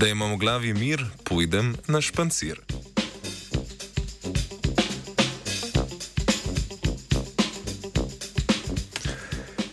Da 0.00 0.08
imamo 0.08 0.34
v 0.34 0.38
glavi 0.38 0.72
mir, 0.74 1.04
pojdem 1.24 1.74
na 1.88 2.00
špancir. 2.00 2.60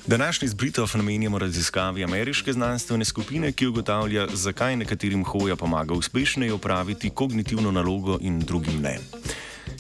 Današnji 0.08 0.48
zbritov 0.48 0.92
namenjamo 0.96 1.40
raziskavi 1.40 2.04
ameriške 2.04 2.54
znanstvene 2.54 3.06
skupine, 3.06 3.52
ki 3.52 3.68
ugotavlja, 3.68 4.28
zakaj 4.34 4.76
nekaterim 4.76 5.24
hoja 5.24 5.56
pomaga 5.56 5.94
uspešneje 5.94 6.54
opraviti 6.54 7.10
kognitivno 7.10 7.72
nalogo 7.72 8.18
in 8.22 8.40
drugim 8.40 8.82
ne. 8.82 9.00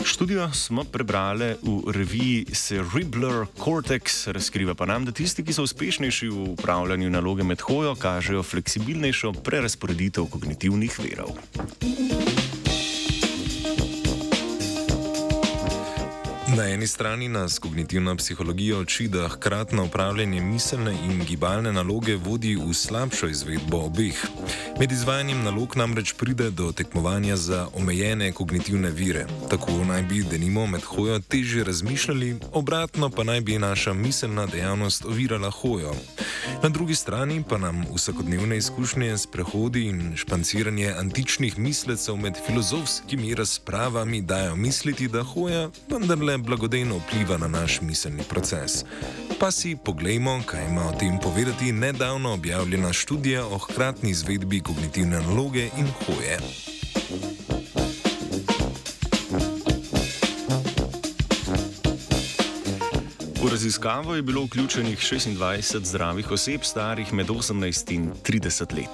Študijo 0.08 0.54
smo 0.54 0.84
prebrali 0.84 1.56
v 1.62 1.92
reviji 1.92 2.46
Cerebral 2.46 3.46
Cortex, 3.64 4.28
razkriva 4.28 4.76
pa 4.76 4.86
nam, 4.86 5.06
da 5.06 5.12
tisti, 5.12 5.44
ki 5.44 5.54
so 5.54 5.66
uspešnejši 5.68 6.30
v 6.32 6.46
upravljanju 6.54 7.10
naloge 7.12 7.44
med 7.44 7.62
hojo, 7.62 7.92
kažejo 8.00 8.44
fleksibilnejšo 8.44 9.34
prerasporeditev 9.44 10.32
kognitivnih 10.32 11.00
verov. 11.04 11.36
Na 16.58 16.66
eni 16.70 16.88
strani 16.88 17.28
nas 17.30 17.60
kognitivna 17.60 18.16
psihologija 18.16 18.78
uči, 18.78 19.08
da 19.08 19.28
hkratno 19.28 19.86
upravljanje 19.86 20.42
miselne 20.42 20.92
in 20.92 21.26
gibalne 21.28 21.72
naloge 21.72 22.16
vodi 22.16 22.56
v 22.56 22.74
slabšo 22.74 23.28
izvedbo 23.28 23.78
obeh. 23.78 24.24
Med 24.80 24.92
izvajanjem 24.92 25.44
nalog 25.44 25.76
namreč 25.78 26.14
pride 26.14 26.50
do 26.50 26.72
tekmovanja 26.72 27.38
za 27.38 27.68
omejene 27.74 28.32
kognitivne 28.32 28.90
vire. 28.90 29.28
Tako 29.50 29.72
naj 29.72 30.04
bi 30.04 30.24
denimo 30.24 30.68
med 30.68 30.82
hojo 30.82 31.20
težje 31.20 31.64
razmišljali, 31.64 32.36
obratno 32.54 33.10
pa 33.10 33.24
naj 33.24 33.42
bi 33.42 33.60
naša 33.60 33.94
miselna 33.94 34.46
dejavnost 34.46 35.06
ovirala 35.06 35.52
hojo. 35.52 35.94
Na 36.64 36.70
drugi 36.70 36.96
strani 36.96 37.44
pa 37.50 37.58
nam 37.58 37.86
vsakodnevne 37.96 38.58
izkušnje 38.58 39.18
s 39.18 39.28
prehodi 39.28 39.86
in 39.86 40.14
španciranje 40.16 40.94
antičnih 40.98 41.60
mislecev 41.60 42.16
med 42.16 42.34
filozofskimi 42.48 43.36
razpravami 43.36 44.22
dajo 44.22 44.56
misliti, 44.56 45.08
da 45.08 45.24
hoja 45.24 45.70
vendarle 45.90 46.38
blagodejno 46.48 46.98
vpliva 46.98 47.38
na 47.38 47.48
naš 47.48 47.82
miselni 47.82 48.24
proces. 48.30 48.84
Pa 49.40 49.52
si 49.52 49.76
poglejmo, 49.76 50.42
kaj 50.46 50.66
ima 50.66 50.88
o 50.88 50.96
tem 51.00 51.20
povedati 51.20 51.72
nedavno 51.72 52.34
objavljena 52.34 52.94
študija 52.94 53.46
o 53.46 53.58
hkratni 53.58 54.10
izvedbi 54.10 54.60
kognitivne 54.60 55.20
naloge 55.20 55.70
in 55.78 55.88
hoje. 56.06 56.40
V 63.38 63.50
raziskavo 63.52 64.16
je 64.16 64.22
bilo 64.22 64.44
vključenih 64.44 65.00
26 65.00 65.84
zdravih 65.84 66.32
oseb, 66.32 66.62
starih 66.64 67.14
med 67.14 67.28
18 67.28 67.94
in 67.94 68.10
30 68.26 68.76
let. 68.76 68.90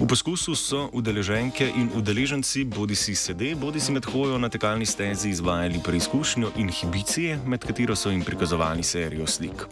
V 0.00 0.06
poskusu 0.06 0.54
so 0.54 0.88
udeleženke 0.92 1.68
in 1.76 1.90
udeleženci 1.94 2.64
bodi 2.64 2.94
si 2.94 3.14
sede, 3.14 3.54
bodi 3.54 3.80
si 3.80 3.92
med 3.92 4.04
hojo 4.04 4.38
na 4.38 4.48
tekalni 4.48 4.86
stezi 4.86 5.30
izvajali 5.30 5.80
preizkušnjo 5.84 6.50
inhibicije, 6.56 7.38
med 7.46 7.64
katero 7.64 7.96
so 7.96 8.10
jim 8.10 8.24
prikazovali 8.24 8.82
serijo 8.82 9.26
slik. 9.26 9.66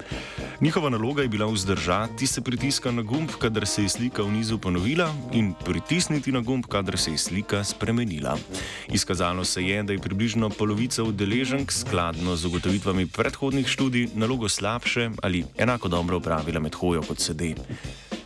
Njihova 0.61 0.91
naloga 0.91 1.23
je 1.23 1.29
bila 1.29 1.47
vzdržati 1.47 2.27
se 2.27 2.41
pritiska 2.41 2.91
na 2.91 3.03
gumb, 3.03 3.31
kadar 3.39 3.67
se 3.67 3.83
je 3.83 3.89
slika 3.89 4.23
v 4.23 4.33
nizu 4.33 4.59
ponovila, 4.59 5.15
in 5.33 5.55
pritisniti 5.65 6.33
na 6.33 6.41
gumb, 6.41 6.65
kadar 6.69 6.99
se 6.99 7.11
je 7.11 7.19
slika 7.19 7.65
spremenila. 7.65 8.39
Izkazalo 8.89 9.45
se 9.45 9.65
je, 9.65 9.83
da 9.83 9.93
je 9.93 9.99
približno 9.99 10.51
polovica 10.51 11.03
udeleženk 11.03 11.73
skladno 11.73 12.37
z 12.37 12.47
ugotovitvami 12.47 13.07
predhodnih 13.07 13.69
študij 13.69 14.02
nalogo 14.15 14.49
slabše 14.49 15.11
ali 15.23 15.45
enako 15.59 15.89
dobro 15.89 16.17
upravila 16.17 16.61
med 16.61 16.75
hojo 16.75 17.03
kot 17.03 17.19
sede. 17.19 17.55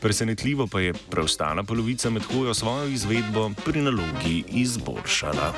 Presenetljivo 0.01 0.67
pa 0.67 0.81
je 0.81 0.95
preostala 1.11 1.63
polovica 1.63 2.11
med 2.11 2.23
hojo 2.23 2.55
svojo 2.55 2.89
izvedbo 2.89 3.51
pri 3.65 3.83
nalogi 3.83 4.45
izboljšala. 4.49 5.55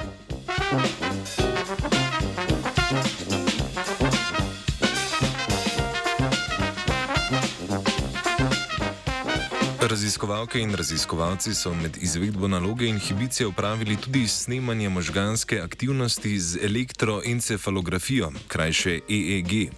Raziskovalke 9.89 10.61
in 10.61 10.75
raziskovalci 10.75 11.55
so 11.55 11.75
med 11.75 11.97
izvedbo 12.01 12.49
naloge 12.49 12.87
inhibicije 12.87 13.47
upravili 13.47 13.97
tudi 13.97 14.29
snemanje 14.29 14.89
možganske 14.89 15.61
aktivnosti 15.61 16.41
z 16.41 16.59
elektroencefalografijo, 16.63 18.33
krajše 18.49 19.01
EEG. 19.09 19.73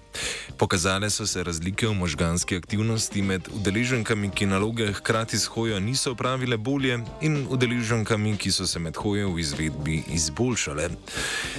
Pokazale 0.57 1.11
so 1.11 1.27
se 1.27 1.43
razlike 1.45 1.87
v 1.87 1.95
možganski 1.95 2.57
aktivnosti 2.57 3.23
med 3.23 3.49
udeleženkami, 3.55 4.31
ki 4.31 4.47
naloge 4.47 4.93
hkrati 4.93 5.39
s 5.39 5.47
hojo 5.47 5.81
niso 5.81 6.13
opravile 6.13 6.57
bolje, 6.57 6.99
in 7.21 7.47
udeleženkami, 7.51 8.37
ki 8.37 8.53
so 8.53 8.67
se 8.67 8.79
med 8.79 8.97
hojo 8.97 9.33
v 9.33 9.41
izvedbi 9.41 10.03
izboljšale. 10.13 10.91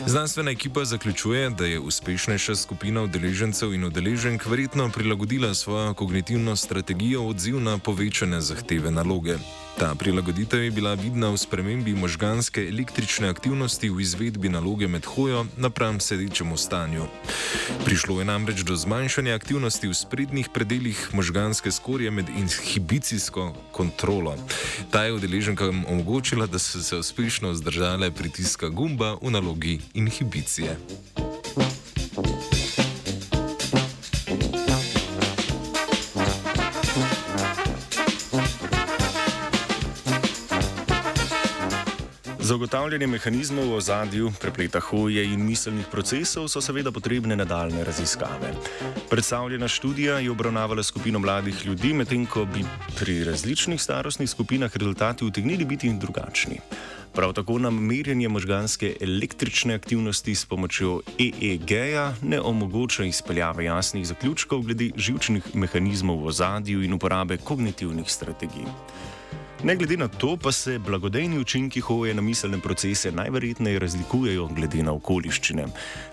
Znanstvena 0.06 0.51
ekipa 0.51 0.85
zaključuje, 0.85 1.50
da 1.50 1.66
je 1.66 1.79
uspešnejša 1.79 2.56
skupina 2.56 3.03
udeležencev 3.03 3.73
in 3.73 3.84
udeleženk 3.84 4.45
verjetno 4.45 4.90
prilagodila 4.90 5.53
svojo 5.53 5.94
kognitivno 5.94 6.56
strategijo 6.56 7.28
odziv 7.28 7.59
na 7.59 7.78
povečane 7.78 8.41
zahteve 8.41 8.91
naloge. 8.91 9.38
Ta 9.81 9.96
prilagoditev 9.96 10.64
je 10.64 10.72
bila 10.72 10.94
vidna 10.94 11.34
v 11.34 11.38
spremembi 11.42 11.96
možganske 11.97 12.62
električne 12.69 13.34
aktivnosti 13.34 13.90
v 13.90 14.02
izvedbi 14.06 14.50
naloge 14.50 14.86
med 14.88 15.06
hojo 15.09 15.46
napram 15.58 15.97
sedečemu 15.97 16.58
stanju. 16.58 17.09
Prišlo 17.86 18.20
je 18.22 18.25
namreč 18.30 18.62
do 18.62 18.78
zmanjšanja 18.78 19.34
aktivnosti 19.34 19.90
v 19.90 19.97
sprednjih 19.97 20.53
predeljih 20.53 21.09
možganske 21.18 21.72
skorje 21.72 22.12
med 22.12 22.30
inhibicijsko 22.30 23.56
kontrolo. 23.74 24.38
Ta 24.91 25.03
je 25.03 25.18
udeleženkam 25.18 25.86
omogočila, 25.90 26.46
da 26.46 26.59
so 26.59 26.78
se 26.84 27.02
uspešno 27.02 27.50
vzdržale 27.50 28.12
pritiska 28.12 28.70
gumba 28.70 29.18
v 29.22 29.31
nalogi 29.34 29.80
inhibicije. 29.94 30.78
Ugotavljanje 42.56 43.07
mehanizmov 43.07 43.69
v 43.69 43.75
ozadju, 43.78 44.31
prepleta 44.41 44.79
hoje 44.79 45.23
in 45.23 45.44
miselnih 45.45 45.85
procesov 45.91 46.47
so 46.51 46.62
seveda 46.62 46.91
potrebne 46.91 47.35
nadaljne 47.35 47.84
raziskave. 47.84 48.50
Predstavljena 49.09 49.67
študija 49.67 50.17
je 50.19 50.31
obravnavala 50.31 50.84
skupino 50.84 51.19
mladih 51.19 51.66
ljudi, 51.66 51.94
medtem 51.94 52.25
ko 52.25 52.45
bi 52.45 52.66
pri 53.00 53.23
različnih 53.23 53.81
starostnih 53.81 54.29
skupinah 54.29 54.78
rezultati 54.78 55.25
utegnili 55.25 55.66
biti 55.66 55.94
drugačni. 55.94 56.59
Prav 57.13 57.34
tako 57.34 57.59
nam 57.59 57.75
merjenje 57.75 58.28
možganske 58.28 58.95
električne 59.01 59.73
aktivnosti 59.75 60.35
s 60.35 60.45
pomočjo 60.45 61.01
EEG-ja 61.19 62.13
ne 62.22 62.41
omogoča 62.41 63.03
izpeljave 63.03 63.66
jasnih 63.66 64.07
zaključkov 64.07 64.61
glede 64.61 64.90
živčnih 64.95 65.56
mehanizmov 65.56 66.23
v 66.23 66.28
ozadju 66.28 66.84
in 66.84 66.94
uporabe 66.94 67.38
kognitivnih 67.38 68.11
strategij. 68.11 68.67
Ne 69.63 69.75
glede 69.75 69.97
na 69.97 70.07
to, 70.07 70.38
pa 70.38 70.51
se 70.51 70.79
blagodejni 70.79 71.39
učinki 71.39 71.79
hoje 71.79 72.13
na 72.13 72.22
miselne 72.22 72.57
procese 72.59 73.11
najverjetneje 73.11 73.79
razlikujejo 73.79 74.47
glede 74.47 74.83
na 74.83 74.91
okoliščine. 74.91 75.66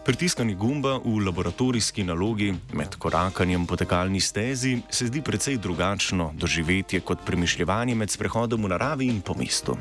Pritiskanje 0.04 0.54
gumba 0.54 0.98
v 1.04 1.14
laboratorijski 1.26 2.04
nalogi 2.04 2.52
med 2.72 2.96
korakanjem 2.98 3.66
po 3.66 3.76
tekalni 3.76 4.20
stezi 4.20 4.78
se 4.90 5.06
zdi 5.06 5.22
precej 5.22 5.56
drugačno 5.56 6.34
doživetje 6.36 7.00
kot 7.00 7.24
premišljanje 7.26 7.94
med 7.94 8.10
sprehodom 8.10 8.64
v 8.64 8.68
naravi 8.68 9.08
in 9.08 9.20
po 9.20 9.34
mestu. 9.34 9.76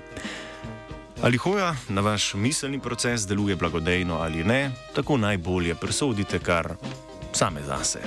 Ali 1.22 1.38
hoja 1.38 1.76
na 1.90 2.02
vaš 2.02 2.34
miselni 2.34 2.80
proces 2.80 3.28
deluje 3.28 3.56
blagodejno 3.56 4.16
ali 4.16 4.44
ne, 4.44 4.72
tako 4.96 5.18
najbolje 5.18 5.76
presodite 5.76 6.40
kar 6.40 6.76
same 7.34 7.62
zase. 7.68 8.00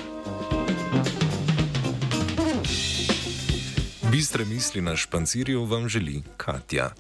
Bistre 4.11 4.45
misli 4.45 4.81
na 4.81 4.97
špancirju 4.97 5.65
vam 5.65 5.89
želi 5.89 6.23
Katja. 6.37 6.91